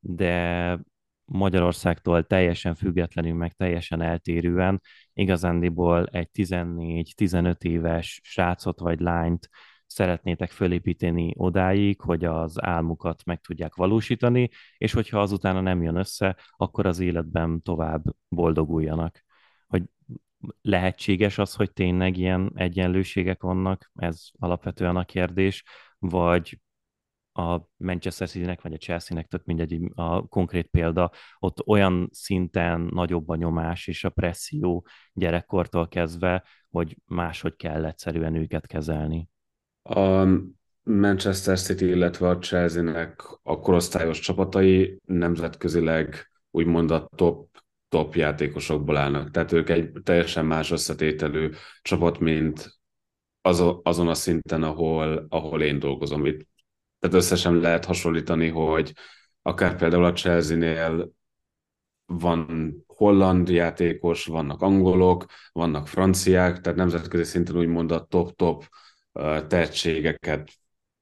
[0.00, 0.78] de
[1.24, 4.80] Magyarországtól teljesen függetlenül, meg teljesen eltérően
[5.12, 9.48] igazándiból egy 14-15 éves srácot vagy lányt
[9.86, 16.36] szeretnétek fölépíteni odáig, hogy az álmukat meg tudják valósítani, és hogyha azutána nem jön össze,
[16.56, 19.24] akkor az életben tovább boldoguljanak.
[19.66, 19.82] Hogy
[20.62, 25.64] lehetséges az, hogy tényleg ilyen egyenlőségek vannak, ez alapvetően a kérdés,
[26.02, 26.60] vagy
[27.32, 33.28] a Manchester City-nek, vagy a Chelsea-nek, tök mindegy a konkrét példa, ott olyan szinten nagyobb
[33.28, 39.28] a nyomás és a presszió gyerekkortól kezdve, hogy máshogy kell egyszerűen őket kezelni.
[39.82, 40.26] A
[40.82, 47.48] Manchester City, illetve a Chelsea-nek a korosztályos csapatai nemzetközileg úgymond a top,
[47.88, 49.30] top játékosokból állnak.
[49.30, 51.50] Tehát ők egy teljesen más összetételű
[51.82, 52.81] csapat, mint
[53.82, 56.46] azon a szinten, ahol, ahol én dolgozom itt.
[56.98, 58.92] Tehát összesen lehet hasonlítani, hogy
[59.42, 61.12] akár például a Chelsea-nél
[62.06, 68.68] van holland játékos, vannak angolok, vannak franciák, tehát nemzetközi szinten úgymond a top-top
[69.46, 70.50] tehetségeket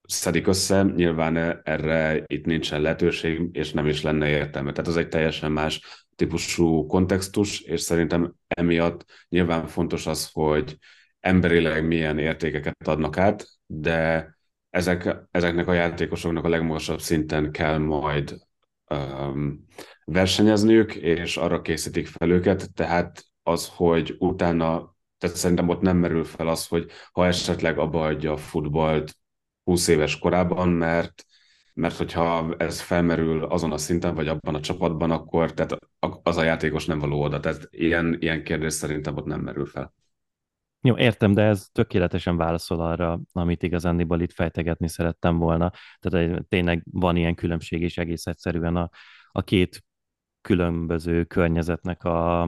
[0.03, 4.73] szedik össze, nyilván erre itt nincsen lehetőség, és nem is lenne értelme.
[4.73, 10.79] Tehát az egy teljesen más típusú kontextus, és szerintem emiatt nyilván fontos az, hogy
[11.21, 14.29] emberileg milyen értékeket adnak át, de
[14.71, 18.39] ezek, ezeknek a játékosoknak a legmagasabb szinten kell majd
[18.89, 19.67] um,
[20.05, 26.25] versenyezniük, és arra készítik fel őket, tehát az, hogy utána, tehát szerintem ott nem merül
[26.25, 29.17] fel az, hogy ha esetleg abba adja a futballt
[29.65, 31.25] 20 éves korában, mert
[31.75, 35.79] mert hogyha ez felmerül azon a szinten, vagy abban a csapatban, akkor tehát
[36.23, 37.41] az a játékos nem való oda.
[37.41, 39.95] Tehát ilyen, ilyen kérdés szerintem ott nem merül fel.
[40.83, 45.73] Jó, értem, de ez tökéletesen válaszol arra, amit igazándiból itt fejtegetni szerettem volna.
[45.99, 48.91] Tehát tényleg van ilyen különbség, és egész egyszerűen a,
[49.33, 49.85] a két
[50.41, 52.43] különböző környezetnek a,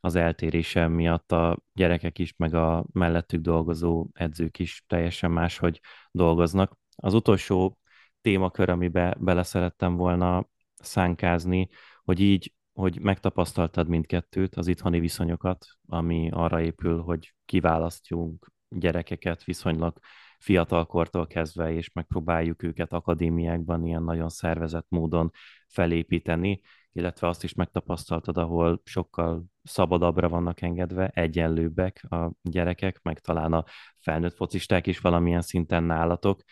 [0.00, 6.78] az eltérése miatt a gyerekek is, meg a mellettük dolgozó edzők is teljesen máshogy dolgoznak.
[6.96, 7.78] Az utolsó
[8.20, 11.68] témakör, amibe bele szerettem volna szánkázni,
[12.04, 19.98] hogy így hogy megtapasztaltad mindkettőt, az itthoni viszonyokat, ami arra épül, hogy kiválasztjunk gyerekeket viszonylag
[20.38, 25.30] fiatalkortól kezdve, és megpróbáljuk őket akadémiákban ilyen nagyon szervezett módon
[25.68, 26.60] felépíteni,
[26.92, 33.64] illetve azt is megtapasztaltad, ahol sokkal szabadabbra vannak engedve, egyenlőbbek a gyerekek, meg talán a
[33.98, 36.42] felnőtt focisták is valamilyen szinten nálatok.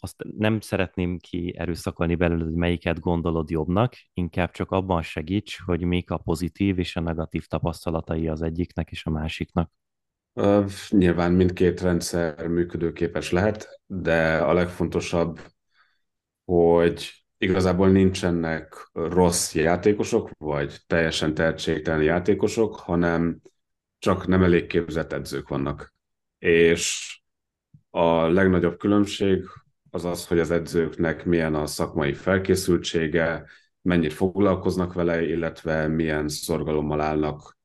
[0.00, 5.84] Azt nem szeretném ki erőszakolni belőle, hogy melyiket gondolod jobbnak, inkább csak abban segíts, hogy
[5.84, 9.70] mik a pozitív és a negatív tapasztalatai az egyiknek és a másiknak.
[10.88, 15.40] Nyilván mindkét rendszer működőképes lehet, de a legfontosabb,
[16.44, 23.40] hogy igazából nincsenek rossz játékosok, vagy teljesen tehetségtelen játékosok, hanem
[23.98, 25.94] csak nem elég képzett edzők vannak.
[26.38, 27.16] És
[27.90, 29.44] a legnagyobb különbség
[29.94, 33.44] az az, hogy az edzőknek milyen a szakmai felkészültsége,
[33.82, 37.58] mennyit foglalkoznak vele, illetve milyen szorgalommal állnak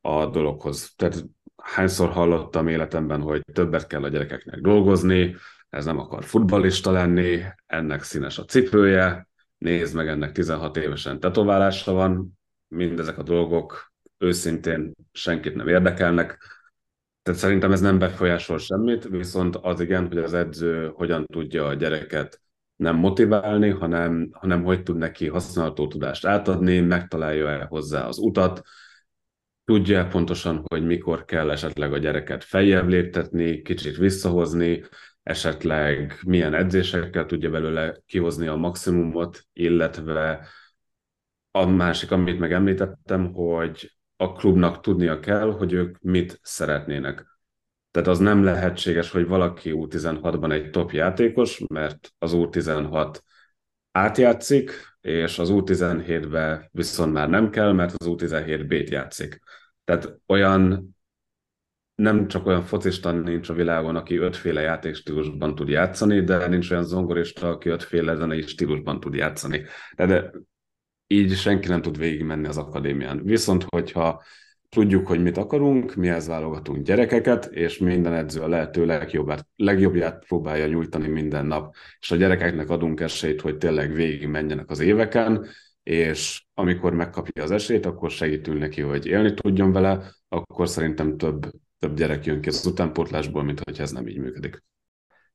[0.00, 0.92] a dologhoz.
[0.96, 1.24] Tehát
[1.62, 5.36] hányszor hallottam életemben, hogy többet kell a gyerekeknek dolgozni,
[5.68, 11.92] ez nem akar futballista lenni, ennek színes a cipője, nézd meg, ennek 16 évesen tetoválása
[11.92, 16.38] van, mindezek a dolgok őszintén senkit nem érdekelnek,
[17.24, 21.74] tehát szerintem ez nem befolyásol semmit, viszont az igen, hogy az edző hogyan tudja a
[21.74, 22.40] gyereket
[22.76, 28.62] nem motiválni, hanem, hanem hogy tud neki használható tudást átadni, megtalálja-e hozzá az utat,
[29.64, 34.84] tudja pontosan, hogy mikor kell esetleg a gyereket feljebb léptetni, kicsit visszahozni,
[35.22, 40.46] esetleg milyen edzésekkel tudja belőle kihozni a maximumot, illetve
[41.50, 43.92] a másik, amit megemlítettem, hogy
[44.24, 47.26] a klubnak tudnia kell, hogy ők mit szeretnének.
[47.90, 53.18] Tehát az nem lehetséges, hogy valaki U16-ban egy top játékos, mert az U16
[53.92, 59.38] átjátszik, és az U17-be viszont már nem kell, mert az U17 B-t játszik.
[59.84, 60.94] Tehát olyan
[61.94, 66.84] nem csak olyan focista nincs a világon, aki ötféle játékstílusban tud játszani, de nincs olyan
[66.84, 69.64] zongorista, aki ötféle zenei stílusban tud játszani.
[69.96, 70.30] De, de
[71.06, 73.22] így senki nem tud végigmenni az akadémián.
[73.24, 74.22] Viszont, hogyha
[74.68, 80.66] tudjuk, hogy mit akarunk, mihez válogatunk gyerekeket, és minden edző a lehető legjobbát, legjobbját próbálja
[80.66, 85.46] nyújtani minden nap, és a gyerekeknek adunk esélyt, hogy tényleg végig menjenek az éveken,
[85.82, 91.50] és amikor megkapja az esélyt, akkor segítünk neki, hogy élni tudjon vele, akkor szerintem több,
[91.78, 94.62] több gyerek jön ki az utánpótlásból, mint hogy ez nem így működik.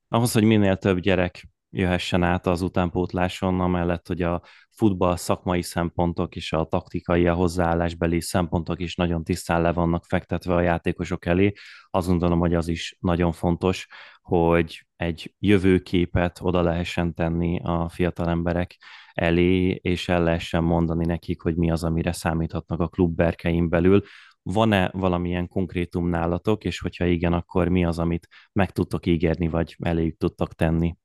[0.08, 6.36] Ahhoz, hogy minél több gyerek jöhessen át az utánpótláson, amellett, hogy a futball szakmai szempontok
[6.36, 11.52] és a taktikai, a hozzáállásbeli szempontok is nagyon tisztán le vannak fektetve a játékosok elé.
[11.90, 13.86] Azt gondolom, hogy az is nagyon fontos,
[14.22, 18.76] hogy egy jövőképet oda lehessen tenni a fiatal emberek
[19.12, 24.02] elé, és el lehessen mondani nekik, hogy mi az, amire számíthatnak a klub berkein belül.
[24.42, 29.76] Van-e valamilyen konkrétum nálatok, és hogyha igen, akkor mi az, amit meg tudtok ígérni, vagy
[29.78, 30.96] eléjük tudtak tenni?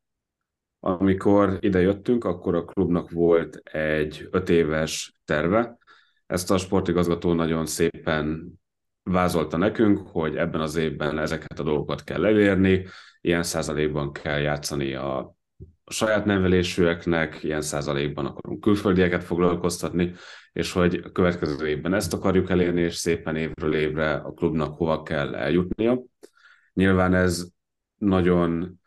[0.87, 5.77] Amikor ide jöttünk, akkor a klubnak volt egy öt éves terve.
[6.27, 8.53] Ezt a sportigazgató nagyon szépen
[9.03, 12.85] vázolta nekünk, hogy ebben az évben ezeket a dolgokat kell elérni,
[13.21, 15.35] ilyen százalékban kell játszani a
[15.85, 20.13] saját nevelésűeknek, ilyen százalékban akarunk külföldieket foglalkoztatni,
[20.53, 25.03] és hogy a következő évben ezt akarjuk elérni, és szépen évről évre a klubnak hova
[25.03, 26.01] kell eljutnia.
[26.73, 27.47] Nyilván ez
[27.97, 28.79] nagyon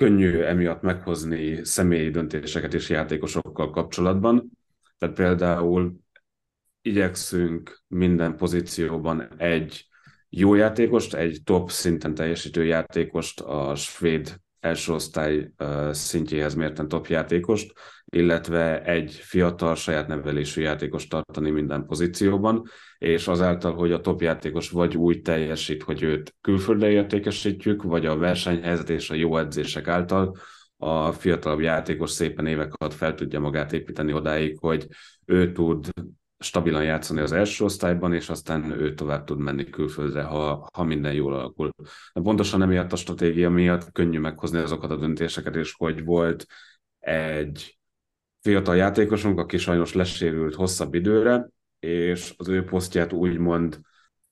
[0.00, 4.50] könnyű emiatt meghozni személyi döntéseket is játékosokkal kapcsolatban.
[4.98, 5.96] Tehát például
[6.82, 9.86] igyekszünk minden pozícióban egy
[10.28, 15.50] jó játékost, egy top szinten teljesítő játékost, a svéd első osztály
[15.90, 17.72] szintjéhez mérten top játékost,
[18.10, 22.64] illetve egy fiatal saját nevelésű játékost tartani minden pozícióban,
[22.98, 28.16] és azáltal, hogy a top játékos vagy úgy teljesít, hogy őt külföldre értékesítjük, vagy a
[28.16, 30.36] versenyhelyzet és a jó edzések által
[30.76, 34.86] a fiatalabb játékos szépen évek alatt fel tudja magát építeni odáig, hogy
[35.24, 35.88] ő tud
[36.38, 41.12] stabilan játszani az első osztályban, és aztán ő tovább tud menni külföldre, ha, ha minden
[41.12, 41.70] jól alakul.
[42.12, 46.46] De pontosan emiatt a stratégia miatt könnyű meghozni azokat a döntéseket, és hogy volt
[46.98, 47.79] egy
[48.40, 53.80] fiatal játékosunk, aki sajnos lesérült hosszabb időre, és az ő posztját úgymond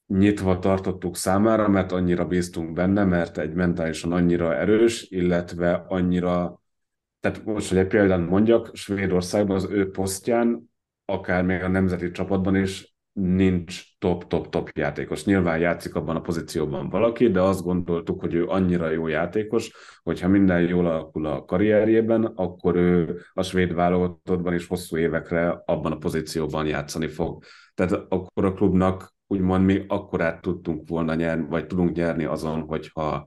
[0.07, 6.61] nyitva tartottuk számára, mert annyira bíztunk benne, mert egy mentálisan annyira erős, illetve annyira,
[7.19, 10.71] tehát most, hogy egy példát mondjak, Svédországban az ő posztján,
[11.05, 15.25] akár még a nemzeti csapatban is nincs top-top-top játékos.
[15.25, 19.71] Nyilván játszik abban a pozícióban valaki, de azt gondoltuk, hogy ő annyira jó játékos,
[20.03, 25.91] hogyha minden jól alakul a karrierjében, akkor ő a svéd válogatottban is hosszú évekre abban
[25.91, 27.43] a pozícióban játszani fog.
[27.73, 33.25] Tehát akkor a klubnak úgymond mi akkorát tudtunk volna nyerni, vagy tudunk nyerni azon, hogyha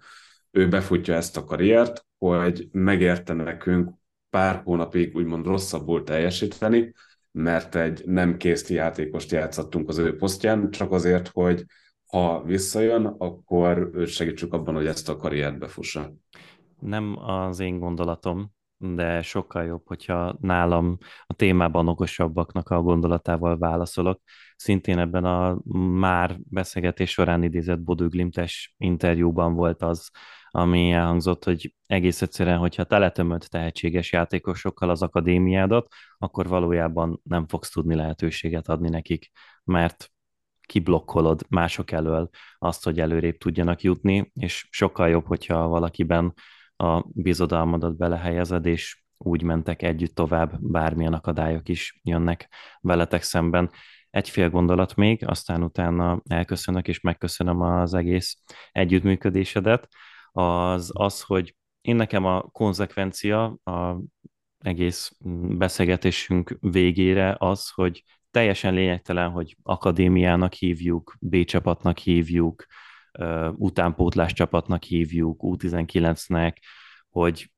[0.50, 3.90] ő befutja ezt a karriert, hogy megérte nekünk
[4.30, 6.92] pár hónapig úgymond rosszabbul teljesíteni,
[7.32, 11.64] mert egy nem kész játékost játszottunk az ő posztján, csak azért, hogy
[12.06, 16.12] ha visszajön, akkor őt segítsük abban, hogy ezt a karriert befussa.
[16.80, 24.20] Nem az én gondolatom, de sokkal jobb, hogyha nálam a témában okosabbaknak a gondolatával válaszolok.
[24.56, 25.60] Szintén ebben a
[25.98, 30.10] már beszélgetés során idézett Bodőglimtes interjúban volt az,
[30.54, 35.86] ami elhangzott, hogy egész egyszerűen, hogyha teletömött tehetséges játékosokkal az akadémiádat,
[36.18, 39.30] akkor valójában nem fogsz tudni lehetőséget adni nekik,
[39.64, 40.10] mert
[40.66, 42.28] kiblokkolod mások elől
[42.58, 46.34] azt, hogy előrébb tudjanak jutni, és sokkal jobb, hogyha valakiben
[46.76, 52.48] a bizodalmadat belehelyezed, és úgy mentek együtt tovább, bármilyen akadályok is jönnek
[52.80, 53.70] veletek szemben.
[54.10, 58.36] Egy fél gondolat még, aztán utána elköszönök, és megköszönöm az egész
[58.72, 59.88] együttműködésedet
[60.32, 64.00] az az, hogy én nekem a konzekvencia a
[64.58, 65.12] egész
[65.48, 72.66] beszélgetésünk végére az, hogy teljesen lényegtelen, hogy akadémiának hívjuk, B csapatnak hívjuk,
[73.52, 76.56] utánpótlás csapatnak hívjuk, U19-nek,
[77.10, 77.52] hogy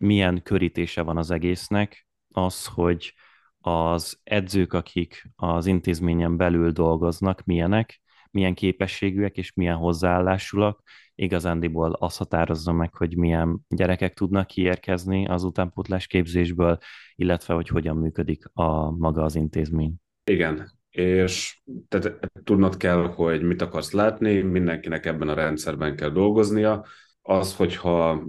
[0.00, 3.14] milyen körítése van az egésznek, az, hogy
[3.58, 8.00] az edzők, akik az intézményen belül dolgoznak, milyenek,
[8.30, 10.82] milyen képességűek és milyen hozzáállásulak,
[11.14, 16.78] igazándiból azt határozza meg, hogy milyen gyerekek tudnak kiérkezni az utánpótlás képzésből,
[17.14, 19.94] illetve hogy hogyan működik a maga az intézmény.
[20.24, 26.84] Igen, és tehát tudnod kell, hogy mit akarsz látni, mindenkinek ebben a rendszerben kell dolgoznia.
[27.22, 28.22] Az, hogyha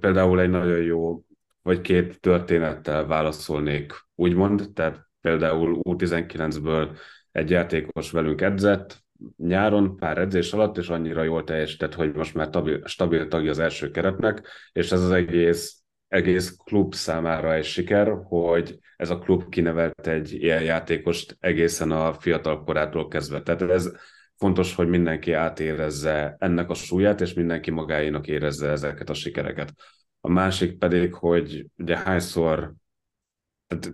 [0.00, 1.22] például egy nagyon jó,
[1.62, 6.98] vagy két történettel válaszolnék, úgymond, tehát például U19-ből
[7.32, 9.02] egy játékos velünk edzett,
[9.36, 13.58] nyáron pár edzés alatt, és annyira jól teljesített, hogy most már stabil, stabil tagja az
[13.58, 19.48] első keretnek, és ez az egész egész klub számára egy siker, hogy ez a klub
[19.48, 23.42] kinevelt egy ilyen játékost egészen a fiatal korától kezdve.
[23.42, 23.92] Tehát ez
[24.36, 29.72] fontos, hogy mindenki átérezze ennek a súlyát, és mindenki magáénak érezze ezeket a sikereket.
[30.20, 32.74] A másik pedig, hogy ugye hányszor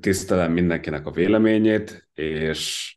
[0.00, 2.95] tisztelem mindenkinek a véleményét, és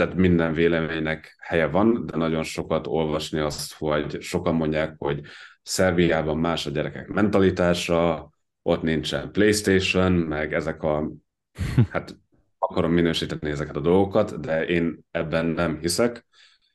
[0.00, 5.20] tehát minden véleménynek helye van, de nagyon sokat olvasni azt, hogy sokan mondják, hogy
[5.62, 8.30] Szerbiában más a gyerekek mentalitása,
[8.62, 11.10] ott nincsen PlayStation, meg ezek a,
[11.92, 12.16] hát
[12.58, 16.26] akarom minősíteni ezeket a dolgokat, de én ebben nem hiszek,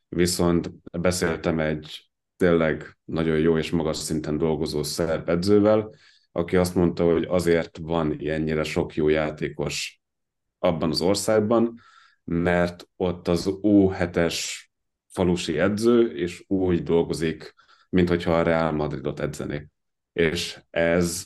[0.10, 5.90] viszont beszéltem egy tényleg nagyon jó és magas szinten dolgozó szerb edzővel,
[6.32, 10.02] aki azt mondta, hogy azért van ilyennyire sok jó játékos
[10.60, 11.80] abban az országban,
[12.26, 14.64] mert ott az U7-es
[15.08, 17.54] falusi edző, és úgy dolgozik,
[17.90, 19.68] mint hogyha a Real Madridot edzené.
[20.14, 21.26] És ez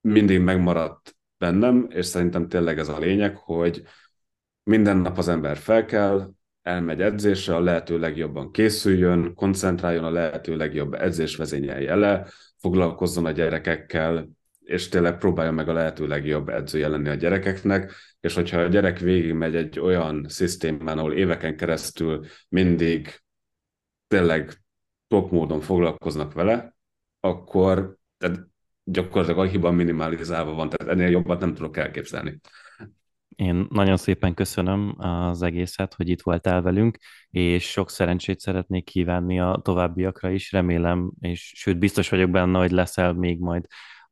[0.00, 3.82] mindig megmaradt bennem, és szerintem tényleg ez a lényeg, hogy
[4.62, 6.30] minden nap az ember fel kell,
[6.62, 12.26] elmegy edzésre, a lehető legjobban készüljön, koncentráljon a lehető legjobb edzés vezényelje le,
[12.58, 14.28] foglalkozzon a gyerekekkel,
[14.64, 18.98] és tényleg próbálja meg a lehető legjobb edzője lenni a gyerekeknek, és hogyha a gyerek
[18.98, 23.22] végigmegy egy olyan szisztémán, ahol éveken keresztül mindig
[24.08, 24.52] tényleg
[25.08, 26.74] top módon foglalkoznak vele,
[27.20, 28.40] akkor tehát
[28.84, 32.40] gyakorlatilag a hiba minimalizálva van, tehát ennél jobbat nem tudok elképzelni.
[33.36, 36.98] Én nagyon szépen köszönöm az egészet, hogy itt voltál velünk,
[37.30, 42.70] és sok szerencsét szeretnék kívánni a továbbiakra is, remélem, és sőt biztos vagyok benne, hogy
[42.70, 43.66] leszel még majd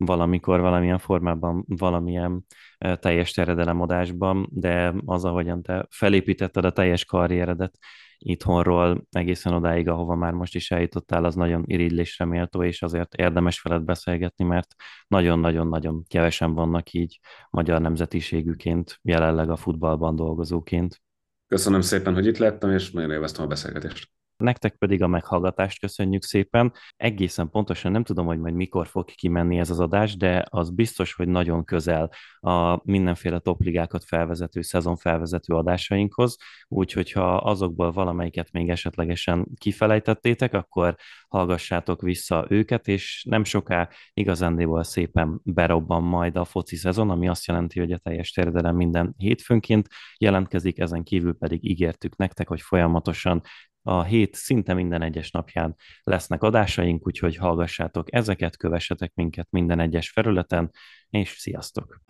[0.07, 2.45] valamikor, valamilyen formában, valamilyen
[2.79, 7.79] teljes terjedelemodásban, de az, ahogyan te felépítetted a teljes karrieredet
[8.19, 13.63] itthonról egészen odáig, ahova már most is eljutottál, az nagyon irigylésre méltó, és azért érdemes
[13.63, 14.75] veled beszélgetni, mert
[15.07, 17.21] nagyon-nagyon-nagyon kevesen vannak így
[17.51, 21.03] magyar nemzetiségűként, jelenleg a futballban dolgozóként.
[21.47, 24.11] Köszönöm szépen, hogy itt lettem, és nagyon élveztem a beszélgetést.
[24.41, 26.73] Nektek pedig a meghallgatást köszönjük szépen.
[26.97, 31.15] Egészen pontosan nem tudom, hogy majd mikor fog kimenni ez az adás, de az biztos,
[31.15, 32.11] hogy nagyon közel
[32.41, 36.37] a mindenféle topligákat felvezető, szezon felvezető adásainkhoz,
[36.69, 40.97] úgyhogy ha azokból valamelyiket még esetlegesen kifelejtettétek, akkor
[41.29, 47.47] hallgassátok vissza őket, és nem soká igazándiból szépen berobban majd a foci szezon, ami azt
[47.47, 49.89] jelenti, hogy a teljes térdelem minden hétfőnként
[50.19, 53.43] jelentkezik, ezen kívül pedig ígértük nektek, hogy folyamatosan
[53.83, 60.11] a hét szinte minden egyes napján lesznek adásaink, úgyhogy hallgassátok ezeket, kövessetek minket minden egyes
[60.11, 60.71] felületen,
[61.11, 62.01] és sziasztok!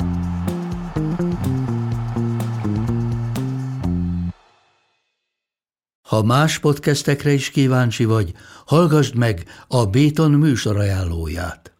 [6.09, 8.33] Ha más podcastekre is kíváncsi vagy,
[8.67, 11.80] hallgassd meg a Béton műsor ajánlóját.